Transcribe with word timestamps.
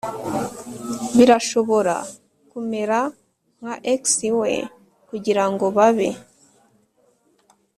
birashobora 1.15 1.95
kumera 2.51 2.99
nka 3.59 3.73
ex 3.93 4.03
we 4.41 4.51
kugirango 5.09 5.65
babe 5.77 6.09